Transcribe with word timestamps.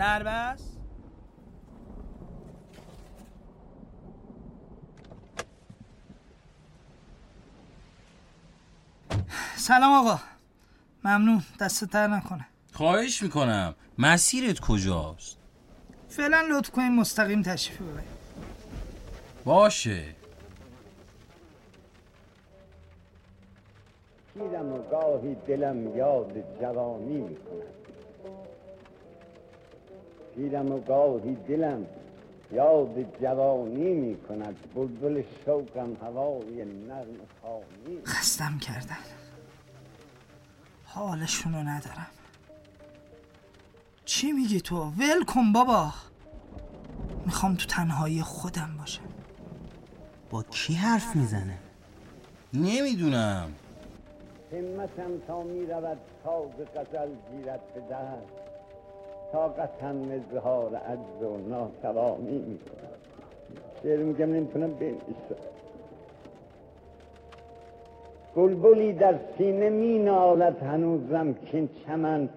دربست 0.00 0.78
سلام 9.56 9.92
آقا. 9.92 10.20
ممنون. 11.04 11.42
دست 11.60 11.84
تر 11.84 12.06
نکنه. 12.06 12.46
خواهش 12.72 13.22
می‌کنم. 13.22 13.74
مسیرت 13.98 14.60
کجاست؟ 14.60 15.38
فعلا 16.08 16.40
لطف 16.50 16.70
کنین 16.70 16.96
مستقیم 16.96 17.42
تشریف 17.42 17.82
ببرید. 17.82 18.08
باشه. 19.44 20.14
پیرم 24.34 24.72
و 24.72 24.78
گاهی 24.90 25.34
دلم 25.34 25.96
یاد 25.96 26.60
جوانی 26.60 27.20
می 27.20 27.36
کند 27.36 27.79
پیرم 30.34 30.72
و 30.72 30.80
گاهی 30.80 31.34
دلم 31.34 31.86
یاد 32.52 33.20
جوانی 33.22 33.92
می 33.94 34.16
کند. 34.16 34.56
بلبل 34.74 35.22
شوقم 35.44 35.96
هوای 36.02 36.64
نرم 36.64 37.16
خانی 37.42 38.00
خستم 38.04 38.58
کردن. 38.58 38.96
حالشونو 40.84 41.58
ندارم. 41.58 42.06
چی 44.04 44.32
میگی 44.32 44.60
تو؟ 44.60 44.76
ول 44.76 45.24
کن 45.26 45.52
بابا. 45.52 45.92
می‌خوام 47.26 47.54
تو 47.54 47.66
تنهایی 47.66 48.22
خودم 48.22 48.74
باشم. 48.78 49.02
با 50.30 50.42
کی 50.42 50.74
حرف 50.74 51.16
می‌زنه؟ 51.16 51.58
نمی‌دونم. 52.54 53.52
همتم 54.52 55.18
تا 55.26 55.42
می 55.42 55.66
رود 55.66 55.98
تاز 56.24 56.66
غزل 56.76 57.08
گیرد 57.30 57.74
به 57.74 57.80
دست 57.80 58.39
طاقتم 59.32 59.96
اظهار 60.10 60.74
عجز 60.74 61.22
و 61.22 61.48
ناتوانی 61.48 62.38
می 62.38 62.58
کند 62.58 63.00
شعر 63.82 64.02
میگم 64.02 64.32
نمی‌تونم 64.32 64.74
بنویسم. 64.74 65.36
بلبلی 68.36 68.92
در 68.92 69.14
سینه 69.38 69.70
می 69.70 69.98
نالد 69.98 70.62
هنوزم 70.62 71.32
که 71.34 71.68
چمن 71.86 72.28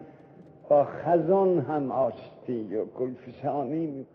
با 0.69 0.83
خزان 0.85 1.59
هم 1.59 1.91
آشتی 1.91 2.75
و 2.75 2.85
گلفشانی 2.85 3.87
می 3.87 4.05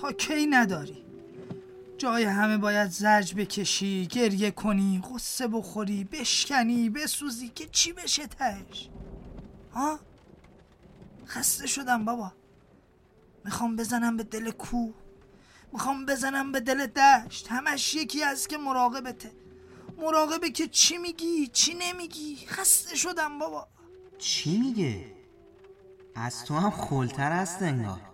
تا 0.00 0.12
کی 0.12 0.46
نداری؟ 0.46 1.04
جای 1.98 2.24
همه 2.24 2.58
باید 2.58 2.90
زرج 2.90 3.34
بکشی 3.34 4.06
گریه 4.06 4.50
کنی 4.50 5.02
غصه 5.14 5.48
بخوری 5.48 6.04
بشکنی 6.04 6.90
بسوزی 6.90 7.48
که 7.48 7.66
چی 7.68 7.92
بشه 7.92 8.26
تهش؟ 8.26 8.88
ها؟ 9.74 10.00
خسته 11.26 11.66
شدم 11.66 12.04
بابا. 12.04 12.32
می‌خوام 13.44 13.76
بزنم 13.76 14.16
به 14.16 14.22
دل 14.22 14.50
کو. 14.50 14.92
می‌خوام 15.72 16.06
بزنم 16.06 16.52
به 16.52 16.60
دل 16.60 16.86
دشت. 16.86 17.46
همش 17.50 17.94
یکی 17.94 18.22
از 18.22 18.48
که 18.48 18.58
مراقبته. 18.58 19.32
مراقبه 19.98 20.50
که 20.50 20.68
چی 20.68 20.98
میگی 20.98 21.46
چی 21.46 21.74
نمیگی؟ 21.74 22.36
خسته 22.46 22.96
شدم 22.96 23.38
بابا. 23.38 23.68
چی 24.18 24.58
میگه؟ 24.58 25.04
از 26.14 26.44
تو 26.44 26.54
هم 26.54 26.70
خلتر 26.70 27.32
است 27.32 27.62
انگار. 27.62 28.07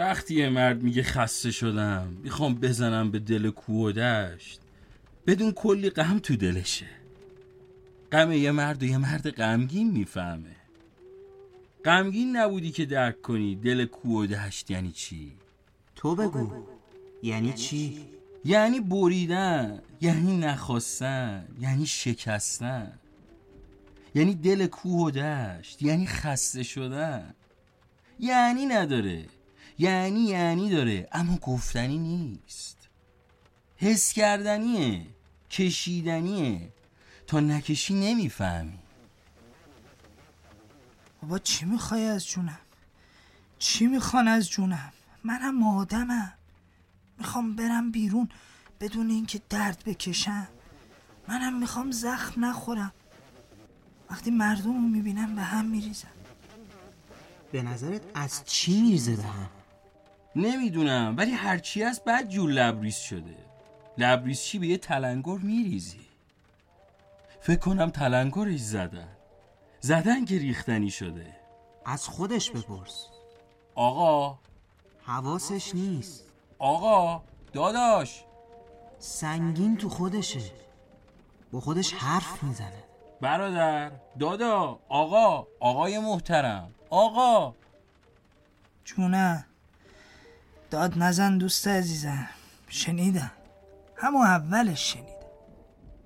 وقتی 0.00 0.34
یه 0.34 0.48
مرد 0.48 0.82
میگه 0.82 1.02
خسته 1.02 1.50
شدم 1.50 2.16
می‌خوام 2.22 2.54
بزنم 2.54 3.10
به 3.10 3.18
دل 3.18 3.50
کوه 3.50 3.88
و 3.88 3.92
دشت 3.92 4.60
بدون 5.26 5.52
کلی 5.52 5.90
غم 5.90 6.18
تو 6.18 6.36
دلشه. 6.36 6.86
غم 8.12 8.32
یه 8.32 8.50
مرد 8.50 8.82
و 8.82 8.86
یه 8.86 8.98
مرد 8.98 9.30
غمگین 9.30 9.90
می‌فهمه. 9.90 10.56
غمگین 11.84 12.36
نبودی 12.36 12.70
که 12.70 12.84
درک 12.84 13.22
کنی 13.22 13.56
دل 13.56 13.84
کوه 13.84 14.22
و 14.22 14.26
دشت 14.26 14.70
یعنی 14.70 14.92
چی؟ 14.92 15.32
تو 15.96 16.14
بگو. 16.14 16.52
یعنی 17.22 17.52
چی؟ 17.52 18.06
یعنی 18.44 18.80
بریدن 18.80 19.82
یعنی 20.00 20.36
نخواستن 20.36 21.48
یعنی 21.60 21.86
شکستن. 21.86 22.92
یعنی 24.14 24.34
دل 24.34 24.66
کوه 24.66 25.06
و 25.06 25.10
دشت 25.10 25.82
یعنی 25.82 26.06
خسته 26.06 26.62
شدن. 26.62 27.34
یعنی 28.20 28.66
نداره. 28.66 29.24
یعنی 29.80 30.20
یعنی 30.20 30.70
داره 30.70 31.08
اما 31.12 31.36
گفتنی 31.36 31.98
نیست. 31.98 32.88
حس 33.76 34.12
کردنیه 34.12 35.06
کشیدنیه. 35.50 36.72
تا 37.26 37.40
نکشی 37.40 37.94
نمی‌فهمی. 37.94 38.78
بابا 41.22 41.38
چی 41.38 41.64
می‌خوای 41.64 42.04
از 42.04 42.26
جونم؟ 42.26 42.58
چی 43.58 43.86
می‌خوان 43.86 44.28
از 44.28 44.50
جونم؟ 44.50 44.92
منم 45.24 45.62
آدمم. 45.62 46.32
می‌خوام 47.18 47.56
برم 47.56 47.90
بیرون 47.90 48.28
بدون 48.80 49.10
اینکه 49.10 49.40
درد 49.48 49.82
بکشم. 49.86 50.48
منم 51.28 51.58
می‌خوام 51.58 51.90
زخم 51.90 52.44
نخورم. 52.44 52.92
وقتی 54.10 54.30
مردم 54.30 54.64
رو 54.64 54.88
می‌بینم 54.88 55.34
به 55.34 55.42
هم 55.42 55.64
میریزم. 55.64 56.08
به 57.52 57.62
نظرت 57.62 58.02
از 58.14 58.44
چی 58.44 58.82
میرزه 58.82 59.16
به 59.16 59.22
هم؟ 59.22 59.48
نمی‌دونم 60.36 61.14
ولی 61.16 61.30
هرچی 61.30 61.82
از 61.82 62.02
بد 62.04 62.28
جور 62.28 62.50
لبریز 62.50 62.96
شده. 62.96 63.36
لبریز 63.98 64.42
چی؟ 64.42 64.58
به 64.58 64.66
یه 64.66 64.76
تلنگر 64.76 65.38
میریزی. 65.38 66.00
فکر 67.40 67.58
کنم 67.58 67.90
تلنگرش 67.90 68.60
زدن. 68.60 69.08
زدن 69.80 70.24
که 70.24 70.38
ریختنی 70.38 70.90
شده. 70.90 71.36
از 71.84 72.08
خودش 72.08 72.50
بپرس. 72.50 73.06
آقا. 73.74 74.38
حواسش 75.02 75.74
نیست. 75.74 76.24
آقا 76.58 77.22
داداش. 77.52 78.24
سنگین 78.98 79.76
تو 79.76 79.88
خودشه. 79.88 80.40
با 81.52 81.60
خودش 81.60 81.92
حرف 81.92 82.42
می‌زنه. 82.42 82.84
برادر 83.20 83.90
دادا 84.18 84.78
آقا. 84.88 85.46
آقای 85.60 85.98
محترم. 85.98 86.70
آقا. 86.90 87.54
جونه 88.84 89.46
داد 90.70 90.98
نزن 90.98 91.38
دوست 91.38 91.68
عزیزم. 91.68 92.28
شنیدم. 92.68 93.32
همون 93.96 94.26
اولش 94.26 94.92
شنیدم. 94.92 95.10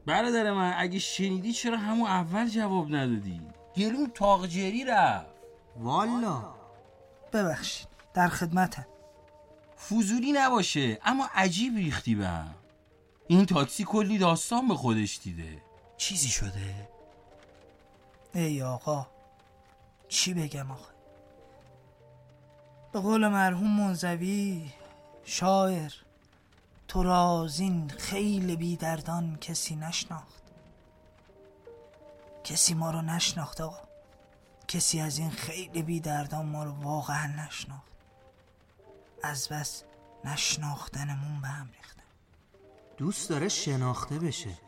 برادر 0.06 0.52
من 0.52 0.74
اگه 0.76 0.98
شنیدی 0.98 1.52
چرا 1.52 1.76
همون 1.76 2.06
اول 2.06 2.48
جواب 2.48 2.94
ندادی؟ 2.94 3.40
گلوم 3.76 4.10
تاقجری 4.14 4.84
رفت. 4.84 5.26
والا. 5.76 6.54
ببخشید 7.32 7.88
در 8.14 8.28
خدمتم. 8.28 8.86
فضولی 9.90 10.32
نباشه 10.32 10.98
اما 11.04 11.28
عجیب 11.34 11.76
ریختی 11.76 12.14
به 12.14 12.26
هم. 12.26 12.54
این 13.28 13.46
تاکسی 13.46 13.84
کلی 13.84 14.18
داستان 14.18 14.68
به 14.68 14.74
خودش 14.74 15.20
دیده. 15.22 15.62
چیزی 15.96 16.28
شده؟ 16.28 16.88
ای 18.34 18.62
آقا 18.62 19.06
چی 20.08 20.34
بگم 20.34 20.70
آخه؟ 20.70 20.93
به 22.94 23.00
قول 23.00 23.28
مرحوم 23.28 23.80
منزوی 23.80 24.72
شاعر 25.24 25.92
تو 26.88 27.02
را 27.02 27.42
از 27.44 27.60
این 27.60 27.88
خیل 27.88 28.56
بیدردان 28.56 29.36
کسی 29.36 29.76
نشناخت. 29.76 30.42
کسی 32.44 32.74
ما 32.74 32.90
رو 32.90 33.02
نشناخت 33.02 33.60
آقا. 33.60 33.88
کسی 34.68 35.00
از 35.00 35.18
این 35.18 35.30
خیلی 35.30 35.82
بیدردان 35.82 36.46
ما 36.46 36.64
رو 36.64 36.70
واقعا 36.72 37.26
نشناخت. 37.26 37.92
از 39.22 39.48
بس 39.48 39.82
نشناختنمون 40.24 41.40
به 41.40 41.48
هم 41.48 41.70
ریختن 41.76 42.02
دوست 42.96 43.30
داره 43.30 43.48
شناخته 43.48 44.18
بشه. 44.18 44.58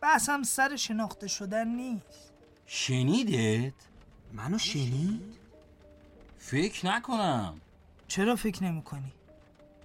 بحثم 0.00 0.42
سر 0.42 0.76
شناخته 0.76 1.26
شدن 1.28 1.68
نیست. 1.68 2.32
شنیدت؟ 2.66 3.74
منو 4.32 4.58
شنید؟ 4.58 5.41
فکر 6.44 6.86
نکنم. 6.86 7.60
چرا 8.08 8.36
فکر 8.36 8.64
نمی 8.64 8.82
کنی؟ 8.82 9.12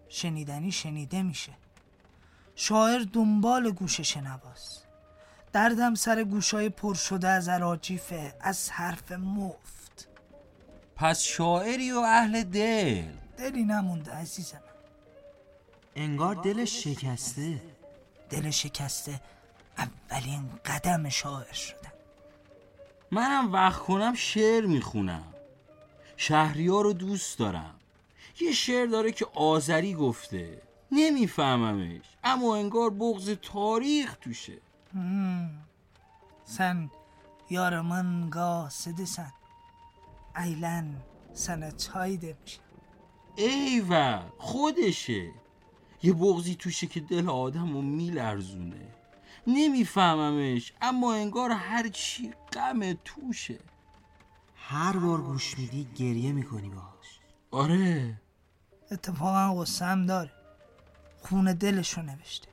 شنیدنی 0.09 0.71
شنیده 0.71 1.23
میشه. 1.23 1.51
شاعر 2.55 2.99
دنبال 3.13 3.71
گوش 3.71 4.01
شنواست. 4.01 4.87
دردم 5.53 5.95
سر 5.95 6.23
گوشای 6.23 6.69
پر 6.69 6.93
شده 6.93 7.27
از 7.27 7.49
عراجیفه 7.49 8.35
از 8.41 8.71
حرف 8.71 9.11
مفت. 9.11 10.07
پس 10.95 11.21
شاعری 11.21 11.91
و 11.91 11.97
اهل 11.99 12.43
دل. 12.43 13.03
دلی 13.37 13.63
نمونده 13.63 14.11
عزیزم. 14.11 14.61
انگار 15.95 16.35
دلش 16.35 16.83
شکسته. 16.83 17.61
دل 18.29 18.49
شکسته 18.49 19.21
اولین 19.77 20.49
قدم 20.65 21.09
شاعر 21.09 21.53
شدن 21.53 21.93
منم 23.11 23.53
وقت 23.53 23.79
کنم 23.79 24.13
شعر 24.13 24.65
می‌خونم. 24.65 25.33
شهریار 26.17 26.83
رو 26.83 26.93
دوست 26.93 27.39
دارم. 27.39 27.75
یه 28.39 28.51
شعر 28.51 28.85
داره 28.85 29.11
که 29.11 29.27
آذری 29.33 29.93
گفته 29.93 30.61
نمیفهممش 30.91 32.05
اما 32.23 32.55
انگار 32.55 32.89
بغز 32.89 33.29
تاریخ 33.29 34.17
توشه. 34.21 34.57
سن 36.45 36.89
یار 37.49 37.81
من 37.81 38.29
قاصد 38.29 39.03
سن. 39.03 39.33
ایلن 40.37 40.95
سن 41.33 41.71
چای 41.71 42.17
میشه 42.17 42.59
ایول 43.35 44.21
خودشه. 44.37 45.31
یه 46.03 46.13
بغزی 46.13 46.55
توشه 46.55 46.87
که 46.87 46.99
دل 46.99 47.29
آدم 47.29 47.73
رو 47.73 47.81
میلرزونه. 47.81 48.87
نمیفهممش 49.47 50.73
اما 50.81 51.13
انگار 51.13 51.51
هر 51.51 51.87
چی 51.87 52.33
غم 52.53 52.93
توشه. 52.93 53.59
هر 54.69 54.97
بار 54.97 55.21
گوش 55.21 55.57
میدی 55.57 55.87
گریه 55.95 56.31
می‌کنی 56.31 56.69
باهاش. 56.69 57.19
آره. 57.51 58.21
اتفاقا 58.91 59.61
غصم 59.61 60.05
داره. 60.05 60.31
خون 61.21 61.53
دلشو 61.53 62.01
نوشته. 62.01 62.47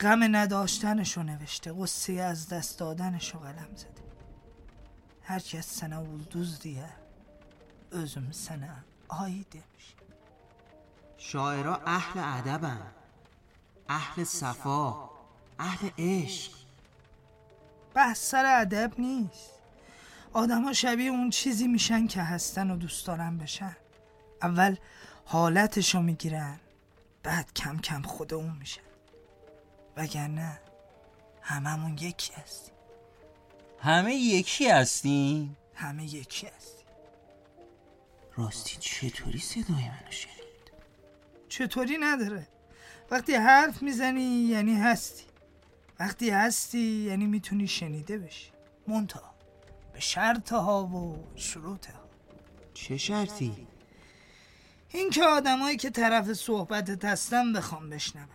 غم 0.00 0.36
نداشتنشو 0.36 1.22
نوشته. 1.22 1.72
قصه 1.72 2.12
از 2.12 2.48
دست 2.48 2.78
دادنشو 2.78 3.38
قلم 3.38 3.68
زده. 3.76 4.06
herkes 5.28 5.66
sana 5.66 6.02
ulduz 6.02 6.62
diye 6.64 6.90
özüm 7.92 8.32
sana 8.32 8.74
ay 9.08 9.44
demiş. 9.52 9.86
شاعرها 11.18 11.80
اهل 11.86 12.20
ادبن. 12.38 12.82
اهل 13.88 14.24
صفا. 14.24 15.10
اهل 15.58 15.90
عشق. 15.98 16.52
بحث 17.94 18.30
سر 18.30 18.44
ادب 18.60 18.92
نیست. 18.98 19.55
آدما 20.36 20.72
شبیه 20.72 21.10
اون 21.10 21.30
چیزی 21.30 21.68
میشن 21.68 22.06
که 22.06 22.22
هستن 22.22 22.70
و 22.70 22.76
دوست 22.76 23.06
دارن 23.06 23.38
بشن. 23.38 23.76
اول 24.42 24.76
حالتشو 25.24 26.00
می‌گیرن 26.00 26.60
بعد 27.22 27.52
کم 27.54 27.78
کم 27.78 28.02
خود 28.02 28.34
اون 28.34 28.56
میشن. 28.58 28.82
وگرنه 29.96 30.60
هممون 31.40 31.98
یکی 31.98 32.32
هستیم. 32.32 32.74
همه 33.80 34.14
یکی 34.14 34.68
هستیم؟ 34.68 35.56
همه 35.74 36.04
یکی 36.04 36.46
هستیم. 36.46 36.86
راستی 38.36 38.76
چطوری 38.80 39.38
صدای 39.38 39.64
منو 39.66 40.10
شنید؟ 40.10 40.72
چطوری 41.48 41.96
نداره؟ 42.00 42.46
وقتی 43.10 43.34
حرف 43.34 43.82
می‌زنی 43.82 44.22
یعنی 44.22 44.74
هستی. 44.74 45.24
وقتی 46.00 46.30
هستی 46.30 47.06
یعنی 47.08 47.26
می‌تونی 47.26 47.68
شنیده 47.68 48.18
بشی. 48.18 48.50
منتها. 48.88 49.35
به 49.96 50.02
شرط 50.02 50.52
ها 50.52 50.84
و 50.84 51.26
شروط 51.36 51.90
ها 51.90 52.00
چه 52.74 52.96
شرطی؟ 52.96 53.66
این 54.88 55.10
که 55.10 55.24
آدمایی 55.24 55.76
که 55.76 55.90
طرف 55.90 56.32
صحبتت 56.32 57.04
هستن 57.04 57.52
بخوام 57.52 57.90
بشنون. 57.90 58.28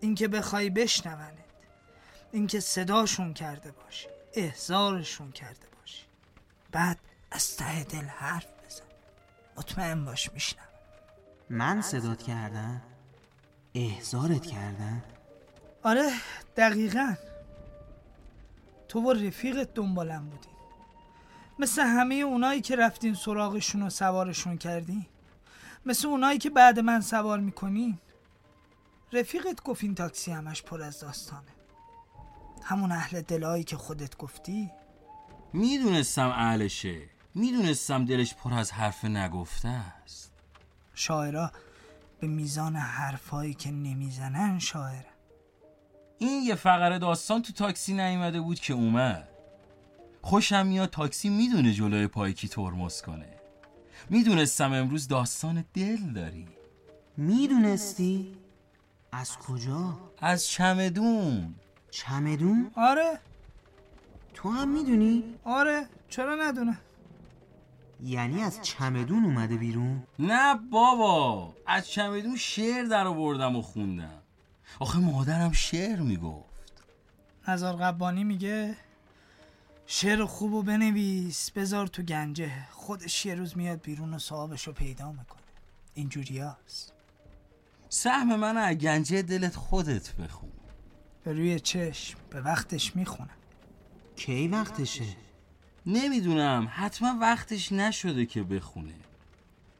این 0.00 0.14
که 0.14 0.28
بخوای 0.28 0.70
بشنونت 0.70 1.44
این 2.32 2.46
که 2.46 2.60
صداشون 2.60 3.34
کرده 3.34 3.72
باشی 3.72 4.08
احزارشون 4.34 5.32
کرده 5.32 5.66
باشی 5.80 6.04
بعد 6.70 6.98
از 7.30 7.56
ته 7.56 7.84
دل 7.84 8.04
حرف 8.04 8.46
بزن. 8.66 8.84
مطمئن 9.56 10.04
باش 10.04 10.32
میشنم 10.32 10.68
من 11.50 11.80
صدات 11.80 12.22
کردم؟ 12.22 12.82
احزارت 13.74 14.46
کردم؟ 14.46 15.02
آره 15.82 16.12
دقیقا. 16.56 17.14
تو 18.88 19.00
با 19.00 19.12
رفیقت 19.12 19.74
دنبالم 19.74 20.28
بودی. 20.28 20.51
مثل 21.58 21.82
همه 21.82 22.14
اونایی 22.14 22.60
که 22.60 22.76
رفتین 22.76 23.14
سراغشون 23.14 23.82
و 23.82 23.90
سوارشون 23.90 24.58
کردین؟ 24.58 25.06
مثل 25.86 26.08
اونایی 26.08 26.38
که 26.38 26.50
بعد 26.50 26.78
من 26.78 27.00
سوار 27.00 27.40
می‌کنین؟ 27.40 27.98
رفیقت 29.12 29.62
گفت 29.62 29.84
این 29.84 29.94
تاکسی 29.94 30.30
همش 30.30 30.62
پر 30.62 30.82
از 30.82 31.00
داستانه. 31.00 31.42
همون 32.62 32.92
اهل 32.92 33.20
دلایی 33.20 33.64
که 33.64 33.76
خودت 33.76 34.16
گفتی؟ 34.16 34.70
می‌دونستم 35.52 36.28
اهلشه. 36.28 37.00
می‌دونستم 37.34 38.04
دلش 38.04 38.34
پر 38.34 38.54
از 38.54 38.72
حرف 38.72 39.04
نگفته 39.04 39.68
است. 39.68 40.32
شاعرها 40.94 41.52
به 42.20 42.26
میزان 42.26 42.76
حرفایی 42.76 43.54
که 43.54 43.70
نمی‌زنن 43.70 44.58
شاعر 44.58 45.04
این 46.18 46.42
یه 46.42 46.54
فقره 46.54 46.98
داستان 46.98 47.42
تو 47.42 47.52
تاکسی 47.52 47.94
نیومده 47.94 48.40
بود 48.40 48.60
که 48.60 48.72
اومد. 48.72 49.28
خوشم 50.22 50.66
میاد 50.66 50.90
تاکسی 50.90 51.28
می‌دونه 51.28 51.72
جلوی 51.72 52.06
پای 52.06 52.32
کی 52.32 52.48
ترمز 52.48 53.02
کنه 53.02 53.28
می‌دونستم 54.10 54.72
امروز 54.72 55.08
داستان 55.08 55.64
دل 55.74 55.96
داری 55.96 56.48
می‌دونستی؟ 57.16 58.34
از 59.12 59.38
کجا؟ 59.38 59.98
از 60.18 60.46
چمدون 60.46 61.54
چمدون؟ 61.90 62.70
آره 62.76 63.18
تو 64.34 64.50
هم 64.50 64.68
می‌دونی؟ 64.68 65.24
آره 65.44 65.86
چرا 66.08 66.34
ندونه 66.34 66.78
یعنی 68.04 68.42
از 68.42 68.62
چمدون 68.62 69.24
اومده 69.24 69.56
بیرون؟ 69.56 70.02
نه 70.18 70.54
بابا 70.70 71.54
از 71.66 71.88
چمدون 71.88 72.36
شعر 72.36 72.84
در 72.84 73.06
آوردم 73.06 73.56
و 73.56 73.62
خوندم 73.62 74.22
آخه 74.80 74.98
مادرم 74.98 75.52
شعر 75.52 76.00
می‌گفت 76.00 76.52
نزار 77.48 77.76
قبانی 77.76 78.24
میگه 78.24 78.76
شعر 79.86 80.24
خوبو 80.24 80.62
بنویس 80.62 81.50
بذار 81.50 81.86
تو 81.86 82.02
گنجه. 82.02 82.68
خودش 82.70 83.26
یه 83.26 83.34
روز 83.34 83.56
میاد 83.56 83.82
بیرون 83.82 84.14
و 84.14 84.18
صاحبشو 84.18 84.72
پیدا 84.72 85.12
می‌کنه. 85.12 85.42
اینجوری 85.94 86.38
هست. 86.38 86.92
سهم 87.88 88.36
من 88.36 88.56
از 88.56 88.76
گنجه 88.76 89.22
دلت 89.22 89.56
خودت 89.56 90.12
بخون. 90.16 90.52
به 91.24 91.32
روی 91.32 91.60
چشم 91.60 92.18
به 92.30 92.40
وقتش 92.40 92.96
می‌خونم. 92.96 93.36
کی 94.16 94.48
وقتشه؟ 94.48 95.16
نمی‌دونم. 95.86 96.68
حتما 96.70 97.18
وقتش 97.20 97.72
نشده 97.72 98.26
که 98.26 98.42
بخونه. 98.42 98.94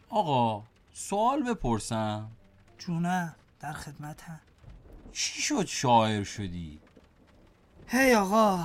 آقا 0.08 0.64
سوال 0.92 1.42
بپرسم. 1.42 2.30
جونم 2.78 3.34
در 3.60 3.72
خدمتم. 3.72 4.40
چی 5.12 5.42
شد 5.42 5.66
شاعر 5.66 6.24
شدی؟ 6.24 6.80
هی 7.88 8.14
آقا 8.14 8.64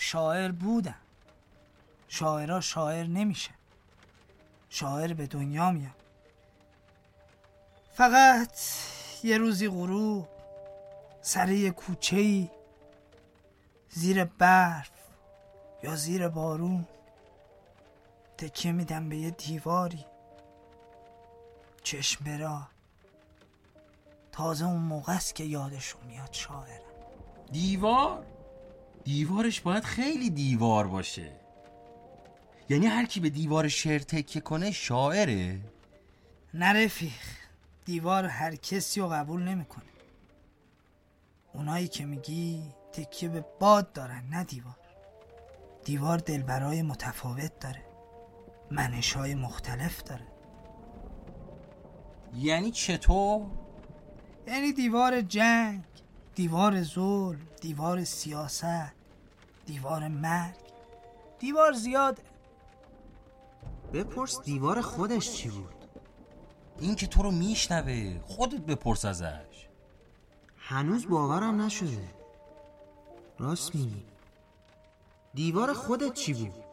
شاعر 0.00 0.52
بودم. 0.52 0.94
شاعرها 2.08 2.60
شاعر 2.60 3.06
نمیشه. 3.06 3.50
شاعر 4.70 5.12
به 5.12 5.26
دنیا 5.26 5.70
میاد. 5.70 6.02
فقط 7.92 8.60
یه 9.24 9.38
روزی 9.38 9.68
غروب 9.68 10.28
سر 11.22 11.48
یه 11.48 11.70
کوچه 11.70 12.16
ای 12.16 12.50
زیر 13.90 14.24
برف 14.24 14.90
یا 15.82 15.96
زیر 15.96 16.28
بارون 16.28 16.86
تکیه 18.38 18.72
میدم 18.72 19.08
به 19.08 19.16
یه 19.16 19.30
دیواری. 19.30 20.04
چشم 21.82 22.24
برا 22.24 22.62
تازه 24.32 24.64
اون 24.64 24.82
موقع 24.82 25.12
است 25.12 25.34
که 25.34 25.44
یادشون 25.44 26.00
میاد 26.06 26.32
شاعرم. 26.32 26.82
دیوار؟ 27.52 28.37
دیوارش 29.04 29.60
باید 29.60 29.84
خیلی 29.84 30.30
دیوار 30.30 30.86
باشه. 30.86 31.32
یعنی 32.68 32.86
هر 32.86 33.06
کی 33.06 33.20
به 33.20 33.30
دیوار 33.30 33.68
شعر 33.68 33.98
تکیه 33.98 34.42
کنه 34.42 34.70
شاعره؟ 34.70 35.60
نه 36.54 36.84
رفیق 36.84 37.12
دیوار 37.84 38.24
هر 38.24 38.54
کسی 38.54 39.00
رو 39.00 39.08
قبول 39.08 39.42
نمی‌کنه. 39.42 39.84
اونایی 41.52 41.88
که 41.88 42.04
میگی 42.04 42.62
تکیه 42.92 43.28
به 43.28 43.44
باد 43.60 43.92
دارن 43.92 44.24
نه 44.30 44.44
دیوار. 44.44 44.76
دیوار 45.84 46.18
دلبرای 46.18 46.82
متفاوت 46.82 47.60
داره. 47.60 47.84
منش 48.70 49.12
های 49.12 49.34
مختلف 49.34 50.02
داره. 50.02 50.26
یعنی 52.34 52.70
چطور؟ 52.70 53.46
یعنی 54.46 54.72
دیوار 54.72 55.20
جنگ. 55.20 55.84
دیوار 56.38 56.82
ظلم 56.82 57.40
دیوار 57.60 58.04
سیاست 58.04 58.92
دیوار 59.66 60.08
مرگ 60.08 60.56
دیوار 61.38 61.72
زیاده 61.72 62.22
بپرس 63.92 64.40
دیوار 64.40 64.80
خودش 64.80 65.32
چی 65.32 65.48
بود؟ 65.48 65.74
این 66.78 66.94
که 66.94 67.06
تو 67.06 67.22
رو 67.22 67.30
میشنوه 67.30 68.20
خودت 68.24 68.60
بپرس 68.60 69.04
ازش. 69.04 69.68
هنوز 70.58 71.08
باورم 71.08 71.62
نشده. 71.62 72.14
راست 73.38 73.74
میگی. 73.74 74.04
دیوار 75.34 75.72
خودت 75.72 76.14
چی 76.14 76.32
بود؟ 76.34 76.64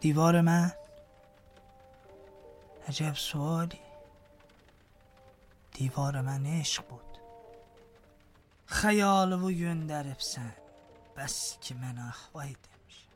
دیوار 0.00 0.40
من؟ 0.40 0.72
عجب 2.88 3.14
سوالی. 3.14 3.80
دیوار 5.72 6.20
من 6.20 6.46
عشق 6.46 6.88
بود. 6.88 7.13
خیال 8.66 9.32
و 9.32 9.50
göndəribsən 9.52 10.64
بس 11.16 11.58
که 11.60 11.74
من 11.74 11.98
اخوای 11.98 12.48
demiş 12.48 13.08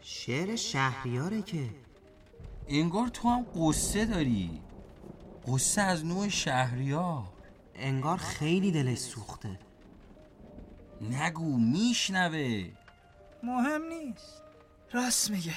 شعر 0.00 0.56
شهریاره 0.56 1.42
که. 1.42 1.70
انگار 2.68 3.08
تو 3.08 3.28
هم 3.28 3.46
قصه 3.54 4.04
داری. 4.04 4.62
قصه 5.46 5.82
از 5.82 6.04
نوع 6.04 6.28
شهریار. 6.28 7.24
انگار 7.74 8.16
خیلی 8.16 8.72
دلش 8.72 8.98
سوخته. 8.98 9.58
نگو 11.00 11.58
میشنوه. 11.58 12.70
مهم 13.42 13.82
نیست. 13.82 14.42
راست 14.92 15.30
میگه. 15.30 15.54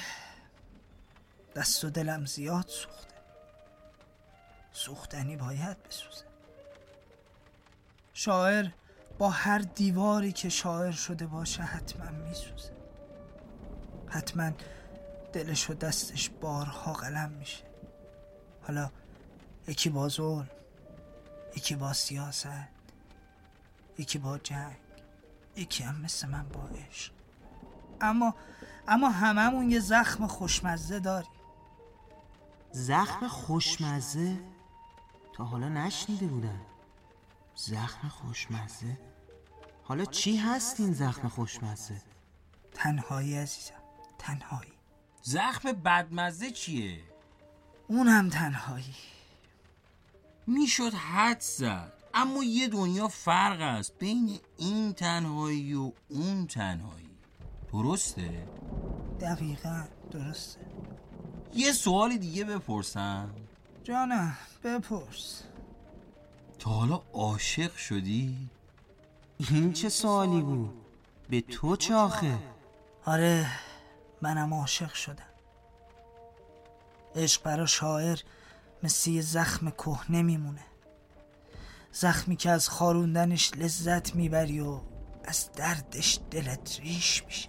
دست 1.56 1.84
و 1.84 1.90
دلم 1.90 2.24
زیاد 2.24 2.68
سوخته. 2.68 3.14
سوختنی 4.72 5.36
باید 5.36 5.82
بسوزه. 5.82 6.27
شاعر 8.18 8.68
با 9.18 9.30
هر 9.30 9.58
دیواری 9.58 10.32
که 10.32 10.48
شاعر 10.48 10.90
شده 10.90 11.26
باشه 11.26 11.62
حتما 11.62 12.10
میسوزه. 12.10 12.72
حتما 14.06 14.50
دلش 15.32 15.70
و 15.70 15.74
دستش 15.74 16.30
بارها 16.30 16.92
قلم 16.92 17.30
میشه. 17.30 17.64
حالا 18.62 18.90
یکی 19.68 19.90
با 19.90 20.08
ظلم 20.08 20.48
یکی 21.56 21.74
با 21.74 21.92
سیاست 21.92 22.68
یکی 23.98 24.18
با 24.18 24.38
جنگ 24.38 24.76
یکی 25.56 25.84
هم 25.84 26.00
مثل 26.00 26.28
من 26.28 26.48
با 26.48 26.60
عشق. 26.90 27.12
اما 28.00 28.34
اما 28.88 29.10
هممون 29.10 29.70
یه 29.70 29.80
زخم 29.80 30.26
خوشمزه 30.26 31.00
داریم. 31.00 31.30
زخم 32.72 33.28
خوشمزه؟ 33.28 34.36
تا 35.34 35.44
حالا 35.44 35.68
نشنیده 35.68 36.26
بودم. 36.26 36.60
زخم 37.60 38.08
خوشمزه؟ 38.08 38.98
حالا 39.82 40.04
چی 40.04 40.36
هست 40.36 40.80
این 40.80 40.92
زخم 40.92 41.28
خوشمزه؟ 41.28 42.02
تنهایی 42.74 43.38
عزیزم 43.38 43.74
تنهایی. 44.18 44.72
زخم 45.22 45.72
بدمزه 45.72 46.50
چیه؟ 46.50 47.00
اونم 47.88 48.28
تنهایی. 48.28 48.94
می‌شد 50.46 50.94
حد 50.94 51.40
زد 51.40 51.92
اما 52.14 52.44
یه 52.44 52.68
دنیا 52.68 53.08
فرق 53.08 53.60
است 53.60 53.98
بین 53.98 54.38
این 54.56 54.92
تنهایی 54.92 55.74
و 55.74 55.92
اون 56.08 56.46
تنهایی. 56.46 57.10
درسته؟ 57.72 58.48
دقیقا 59.20 59.84
درسته. 60.10 60.60
یه 61.54 61.72
سوال 61.72 62.16
دیگه 62.16 62.44
بپرسم. 62.44 63.34
جانم 63.84 64.36
بپرس. 64.64 65.47
تا 66.58 66.70
حالا 66.70 67.02
عاشق 67.12 67.76
شدی؟ 67.76 68.48
این 69.50 69.72
چه 69.72 69.88
سوالی 69.88 70.40
بود؟ 70.40 70.74
به 71.30 71.40
تو 71.40 71.76
چه 71.76 71.94
آخه؟ 71.94 72.38
آره 73.04 73.46
منم 74.22 74.54
عاشق 74.54 74.92
شدم. 74.92 75.22
عشق 77.14 77.42
برا 77.42 77.66
شاعر 77.66 78.18
مثل 78.82 79.10
یه 79.10 79.22
زخم 79.22 79.70
کهنه 79.70 80.22
میمونه. 80.22 80.64
زخمی 81.92 82.36
که 82.36 82.50
از 82.50 82.68
خاروندنش 82.68 83.52
لذت 83.56 84.14
می‌بری 84.14 84.60
و 84.60 84.80
از 85.24 85.52
دردش 85.52 86.18
دلت 86.30 86.80
ریش 86.80 87.24
میشه. 87.24 87.48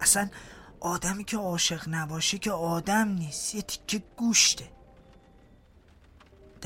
اصلا 0.00 0.28
آدمی 0.80 1.24
که 1.24 1.36
عاشق 1.36 1.88
نباشه 1.88 2.38
که 2.38 2.52
آدم 2.52 3.08
نیست 3.08 3.54
یه 3.54 3.62
تیکه 3.62 4.02
گوشته. 4.16 4.75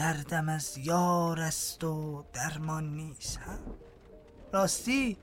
دردم 0.01 0.49
از 0.49 0.79
یار 0.79 1.41
است 1.41 1.85
و 1.85 2.25
درمان 2.33 2.97
نیست 2.97 3.37
ها 3.37 3.53
راستی 4.53 5.17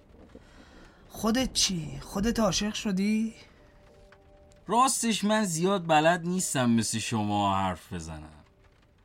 خودت 1.10 1.54
چی؟ 1.54 2.00
خودت 2.02 2.40
عاشق 2.40 2.74
شدی؟ 2.74 3.34
راستش 4.68 5.24
من 5.24 5.44
زیاد 5.46 5.88
بلد 5.88 6.22
نیستم 6.26 6.70
مثل 6.70 7.00
شما 7.00 7.56
حرف 7.56 7.94
بزنم 7.94 8.44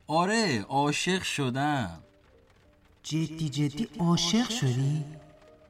آره 0.07 0.63
عاشق 0.63 1.23
شدم 1.23 2.03
جدی 3.03 3.49
جدی 3.49 3.89
عاشق 3.99 4.51
شدی؟ 4.51 5.05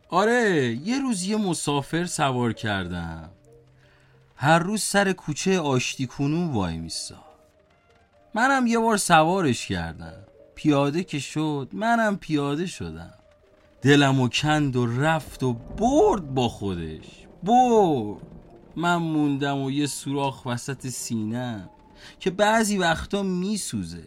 آره 0.09 0.79
یه 0.85 0.99
روز 0.99 1.25
یه 1.25 1.37
مسافر 1.37 2.05
سوار 2.05 2.53
کردم 2.53 3.31
هر 4.37 4.59
روز 4.59 4.83
سر 4.83 5.13
کوچه 5.13 5.61
آشتی 5.61 6.07
کنون 6.07 6.49
وای 6.53 6.79
میسا 6.79 7.32
منم 8.35 8.67
یه 8.67 8.79
بار 8.79 8.97
سوارش 8.97 9.67
کردم. 9.67 10.27
پیاده 10.55 11.05
که 11.05 11.19
شد 11.19 11.69
منم 11.73 12.17
پیاده 12.17 12.67
شدم. 12.67 13.15
دلم 13.83 14.21
و 14.21 14.29
کند 14.29 14.77
و 14.77 14.87
رفت 14.87 15.43
و 15.43 15.53
برد 15.53 16.35
با 16.35 16.49
خودش. 16.49 17.27
برد. 17.43 18.23
من 18.77 18.97
موندم 18.97 19.59
و 19.59 19.71
یه 19.71 19.87
سوراخ 19.87 20.47
وسط 20.47 20.87
سینم 20.87 21.69
که 22.21 22.31
بعضی 22.31 22.79
وقتا 22.79 23.23
میسوزه. 23.23 24.05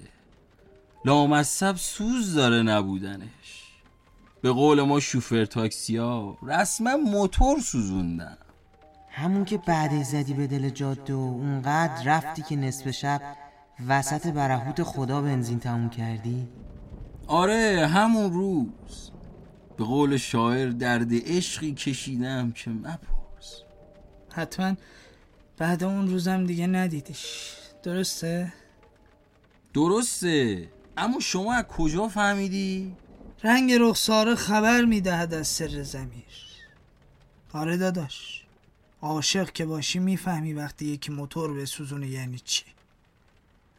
لامصب 1.06 1.76
سوز 1.76 2.34
داره 2.34 2.62
نبودنش. 2.62 3.64
به 4.42 4.52
قول 4.52 4.82
ما 4.82 5.00
شوفر 5.00 5.46
تاکسی 5.46 5.98
ها 5.98 6.38
رسما 6.44 6.98
موتور 6.98 7.60
سوزوندم. 7.60 8.38
همون 9.10 9.46
که 9.46 9.58
بعد 9.58 10.04
زدی 10.04 10.34
به 10.34 10.48
دل 10.48 10.70
جاده 10.70 11.14
و 11.14 11.18
اونقدر 11.18 12.04
رفتی 12.06 12.42
که 12.42 12.56
نصف 12.56 12.92
شب 12.92 13.22
وسط 13.88 14.28
برهوت 14.28 14.84
خدا 14.84 15.22
بنزین 15.22 15.60
تموم 15.60 15.90
کردی؟ 15.90 16.48
آره 17.28 17.88
همون 17.88 18.34
روز. 18.34 19.12
به 19.78 19.84
قول 19.84 20.18
شاعر 20.18 20.70
درد 20.70 21.10
عشقی 21.12 21.74
کشیدم 21.74 22.52
که 22.52 22.72
مپرس. 22.72 23.62
حتما 24.32 24.76
بعد 25.58 25.84
اون 25.84 26.08
روزم 26.08 26.46
دیگه 26.46 26.68
ندیدش 26.68 27.54
درسته؟ 27.84 28.54
درسته. 29.74 30.70
اما 30.98 31.20
شما 31.20 31.54
از 31.54 31.64
کجا 31.64 32.08
فهمیدی؟ 32.08 32.96
رنگ 33.44 33.74
رخساره 33.74 34.36
خبر 34.36 34.86
می‌دهد 34.86 35.34
از 35.34 35.48
سر 35.48 35.84
زمیر 35.84 36.26
آره 37.54 37.78
داداش. 37.78 38.46
عاشق 39.02 39.52
که 39.52 39.66
باشی 39.66 40.00
می‌فهمی 40.00 40.54
وقتی 40.54 40.86
یکی 40.86 41.12
موتور 41.12 41.54
به 41.54 41.66
سوزونه 41.66 42.08
یعنی 42.08 42.40
چی. 42.40 42.64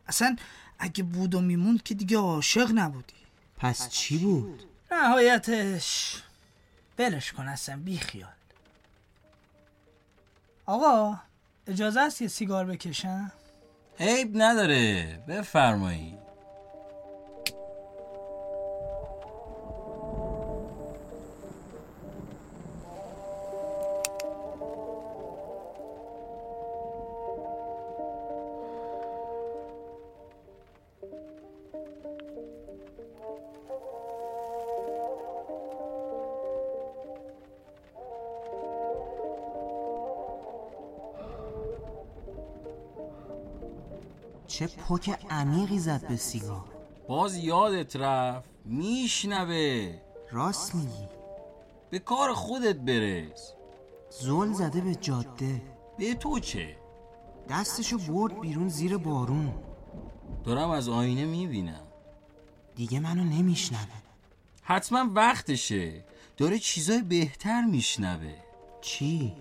اصلا 0.09 0.37
اگه 0.79 1.03
بود 1.03 1.35
و 1.35 1.41
میموند 1.41 1.83
که 1.83 1.95
دیگه 1.95 2.19
عاشق 2.19 2.71
نبودی. 2.75 3.15
پس 3.59 3.89
چی 3.89 4.19
بود؟ 4.19 4.63
نهایتش 4.91 6.23
بلش 6.97 7.33
کن 7.33 7.49
اصلا 7.49 7.77
بی 7.85 7.99
خیال. 7.99 8.31
آقا 10.67 11.19
اجازه 11.67 12.01
است 12.01 12.23
یه 12.23 12.29
سیگار 12.29 12.65
بکشم؟ 12.65 13.33
عیب 14.01 14.31
نداره 14.35 15.05
بفرمایید 15.29 16.26
چه 44.57 44.67
پک 44.67 45.27
عمیقی 45.31 45.79
زد 45.79 46.09
به 46.09 46.17
سیگار. 46.17 46.65
باز 47.09 47.37
یادت 47.37 47.97
رفت. 47.97 48.51
میشنوه. 48.65 49.99
راست 50.31 50.75
میگی. 50.75 51.09
به 51.91 51.99
کار 51.99 52.33
خودت 52.35 52.77
برس. 52.77 53.53
زل 54.11 54.53
زده 54.53 54.81
به 54.81 54.95
جاده. 54.95 55.63
به 55.99 56.15
تو 56.15 56.39
چه؟ 56.39 56.77
دستشو 57.49 57.99
برد 57.99 58.41
بیرون 58.41 58.69
زیر 58.69 58.97
بارون. 58.97 59.55
دارم 60.45 60.71
از 60.71 60.89
آینه 60.89 61.25
می‌بینم. 61.25 61.87
دیگه 62.77 63.01
منو 63.01 63.25
نمیشنوه. 63.25 64.03
حتما 64.63 65.11
وقتشه. 65.15 66.05
داره 66.37 66.59
چیزای 66.59 67.03
بهتر 67.03 67.65
میشنوه. 67.65 68.35
چی؟ 68.81 69.35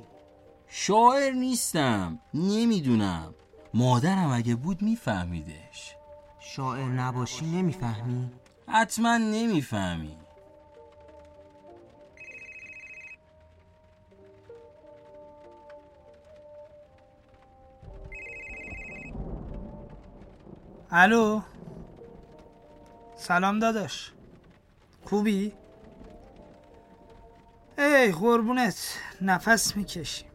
شاعر 0.68 1.32
نیستم. 1.32 2.20
نمی‌دونم. 2.34 3.34
مادرم 3.78 4.32
اگه 4.32 4.56
بود 4.56 4.82
میفهمیدش. 4.82 5.96
شاعر 6.40 6.86
نباشی 6.86 7.46
نمی‌فهمی؟ 7.46 8.32
حتما 8.68 9.18
نمی‌فهمی. 9.18 10.18
الو؟ 20.92 21.42
سلام 23.16 23.60
داداش. 23.60 24.12
خوبی؟ 25.06 25.54
ای 27.78 28.12
قربونت 28.12 28.98
نفس 29.22 29.78
می‌کشی. 29.78 30.26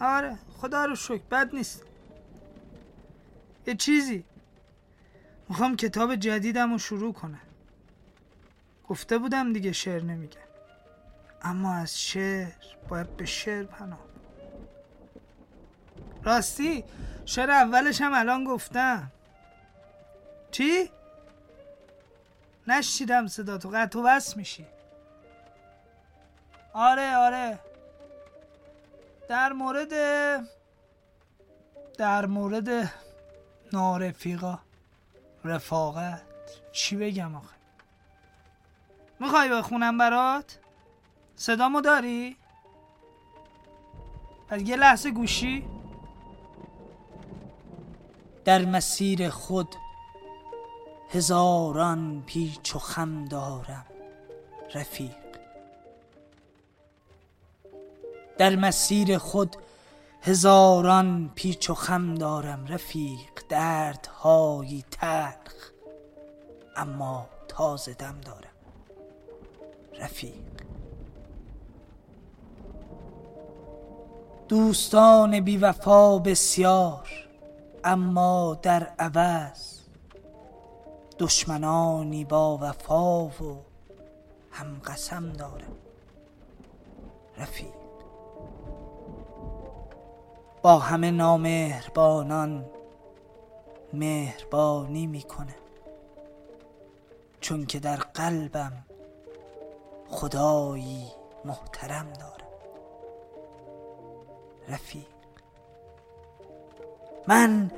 آره 0.00 0.38
خدا 0.60 0.84
رو 0.84 0.96
شکر 0.96 1.22
بد 1.30 1.54
نیست. 1.54 1.87
یه 3.68 3.74
چیزی. 3.74 4.24
می‌خوام 5.48 5.76
کتاب 5.76 6.14
جدیدم 6.14 6.72
رو 6.72 6.78
شروع 6.78 7.12
کنم. 7.12 7.40
گفته 8.88 9.18
بودم 9.18 9.52
دیگه 9.52 9.72
شعر 9.72 10.02
نمیگه. 10.02 10.38
اما 11.42 11.74
از 11.74 12.00
شعر 12.00 12.52
باید 12.88 13.16
به 13.16 13.26
شعر 13.26 13.64
پناه 13.64 13.98
راستی 16.22 16.84
شعر 17.24 17.50
اولش 17.50 18.00
هم 18.00 18.14
الان 18.14 18.44
گفتم. 18.44 19.12
چی؟ 20.50 20.90
نشیدم 22.66 23.26
صدا 23.26 23.58
تو 23.58 23.68
قطع 23.68 23.98
و 23.98 24.02
بس 24.02 24.36
میشی. 24.36 24.66
آره 26.72 27.16
آره. 27.16 27.58
در 29.28 29.52
مورد 29.52 29.92
در 31.98 32.26
مورد 32.26 32.92
نارفیقا 33.72 34.58
رفاقت. 35.44 36.22
چی 36.72 36.96
بگم 36.96 37.34
آخه؟ 37.34 37.56
می‌خوای 39.20 39.48
بخونم 39.48 39.98
برات؟ 39.98 40.58
صدامو 41.36 41.80
داری؟ 41.80 42.36
پس 44.48 44.60
یه 44.60 44.76
لحظه 44.76 45.10
گوشی. 45.10 45.64
در 48.44 48.64
مسیر 48.64 49.30
خود 49.30 49.74
هزاران 51.10 52.22
پیچ 52.26 52.76
و 52.76 52.78
خم 52.78 53.24
دارم 53.24 53.86
رفیق. 54.74 55.16
در 58.38 58.56
مسیر 58.56 59.18
خود 59.18 59.56
هزاران 60.22 61.30
پیچ 61.34 61.70
و 61.70 61.74
خم 61.74 62.14
دارم 62.14 62.66
رفیق 62.66 63.42
دردهایی 63.48 64.84
تلخ 64.90 65.70
اما 66.76 67.26
تازه 67.48 67.94
دم 67.94 68.20
دارم 68.24 68.48
رفیق. 70.00 70.32
دوستان 74.48 75.40
بیوفا 75.40 76.18
بسیار 76.18 77.08
اما 77.84 78.58
در 78.62 78.92
عوض 78.98 79.78
دشمنانی 81.18 82.24
با 82.24 82.58
وفا 82.58 83.24
و 83.24 83.64
هم 84.50 84.80
قسم 84.84 85.32
دارم 85.32 85.76
رفیق. 87.38 87.87
با 90.62 90.78
همه 90.78 91.10
نامهربانان 91.10 92.64
مهربانی 93.92 95.06
می‌کنه 95.06 95.54
چون 97.40 97.66
که 97.66 97.78
در 97.78 97.96
قلبم 97.96 98.72
خدایی 100.08 101.06
محترم 101.44 102.06
دارم. 102.12 102.48
رفیق. 104.68 105.06
من 107.28 107.70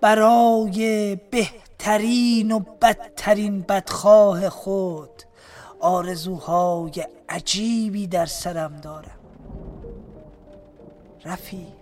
برای 0.00 1.16
بهترین 1.16 2.52
و 2.52 2.58
بدترین 2.58 3.62
بدخواه 3.62 4.48
خود 4.48 5.22
آرزوهای 5.80 7.06
عجیبی 7.28 8.06
در 8.06 8.26
سرم 8.26 8.76
دارم. 8.76 9.18
رفیق. 11.24 11.77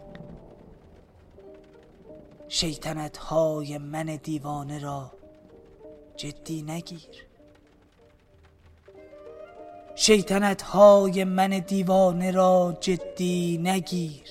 شیطنت 2.49 3.17
های 3.17 3.79
من 3.79 4.07
دیوانه 4.17 4.79
را 4.79 5.13
جدی 6.17 6.63
نگیر. 6.63 7.27
شیطنت 9.95 10.63
های 10.63 11.25
من 11.25 11.49
دیوانه 11.49 12.31
را 12.31 12.77
جدی 12.81 13.59
نگیر. 13.59 14.29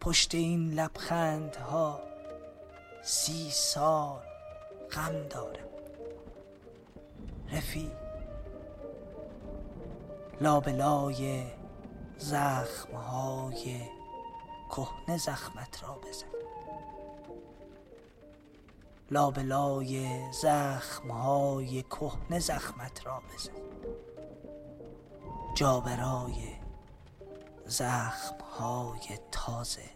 پشت 0.00 0.34
این 0.34 0.70
لبخندها 0.70 2.00
سی 3.02 3.50
سال 3.50 4.22
غم 4.92 5.28
دارم. 5.30 5.68
رفیق 7.52 7.92
لابلای 10.40 11.42
زخمهای 12.18 13.80
کهنه 14.70 15.18
زخمت 15.18 15.82
را 15.82 15.98
بزن. 16.08 16.43
لابلای 19.10 20.20
زخمهای 20.32 21.82
کهنه 21.82 22.38
زخمت 22.38 23.06
را 23.06 23.22
بزن. 23.34 23.52
جا 25.54 25.80
برای 25.80 26.34
زخمهای 27.66 29.18
تازه 29.32 29.90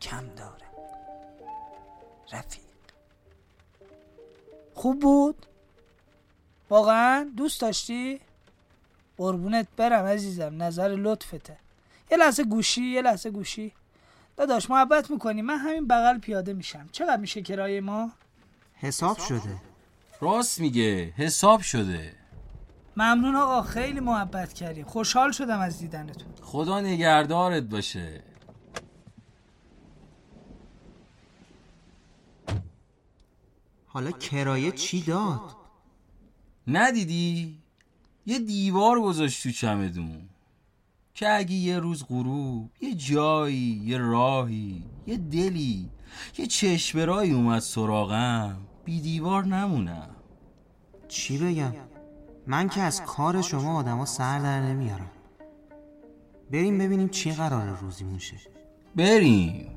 کم 0.00 0.26
دارم 0.26 0.74
رفیق. 2.32 2.64
خوب 4.74 5.00
بود؟ 5.00 5.46
واقعا 6.70 7.32
دوست 7.36 7.60
داشتی؟ 7.60 8.20
قربونت 9.16 9.68
برم 9.76 10.04
عزیزم 10.04 10.62
نظر 10.62 10.88
لطفته. 10.88 11.56
یه 12.10 12.16
لحظه 12.16 12.44
گوشی 12.44 12.82
یه 12.82 13.02
لحظه 13.02 13.30
گوشی. 13.30 13.72
داداش 14.36 14.70
محبت 14.70 15.10
می‌کنی. 15.10 15.42
من 15.42 15.58
همین 15.58 15.88
بغل 15.88 16.18
پیاده 16.18 16.52
میشم. 16.52 16.88
چقدر 16.92 17.16
میشه 17.16 17.42
کرایه 17.42 17.80
ما؟ 17.80 18.12
حساب 18.74 19.18
شده. 19.18 19.60
راست 20.20 20.60
میگه. 20.60 21.12
حساب 21.16 21.60
شده. 21.60 22.16
ممنون 22.96 23.36
آقا 23.36 23.62
خیلی 23.62 24.00
محبت 24.00 24.52
کردی 24.52 24.82
خوشحال 24.82 25.32
شدم 25.32 25.60
از 25.60 25.78
دیدنتون. 25.78 26.34
خدا 26.42 26.80
نگهدارت 26.80 27.62
باشه. 27.62 28.22
حالا 33.86 34.10
کرایه 34.10 34.72
چی 34.72 35.02
داد؟ 35.02 35.56
ندیدی؟ 36.66 37.58
یه 38.26 38.38
دیوار 38.38 39.00
گذاشت 39.00 39.42
تو 39.42 39.50
چمدون. 39.50 40.28
که 41.14 41.34
اگه 41.34 41.54
یه 41.54 41.78
روز 41.78 42.04
غروب 42.04 42.70
یه 42.80 42.94
جایی 42.94 43.82
یه 43.84 43.98
راهی 43.98 44.82
یه 45.06 45.16
دلی 45.16 45.90
یه 46.38 46.46
چشمرایی 46.46 47.32
اومد 47.32 47.58
سراغم 47.58 48.58
بی 48.84 49.00
دیوار 49.00 49.44
نمونم. 49.44 50.10
چی 51.08 51.38
بگم؟ 51.38 51.72
من 52.46 52.68
که 52.68 52.80
از 52.80 53.02
کار 53.02 53.42
شما 53.42 53.78
آدما 53.78 54.04
سر 54.04 54.38
در 54.38 54.60
نمیارم. 54.60 55.10
بریم 56.50 56.78
ببینیم 56.78 57.08
چی 57.08 57.32
قرار 57.32 57.78
روزی 57.80 58.04
موشه 58.04 58.36
بریم. 58.96 59.70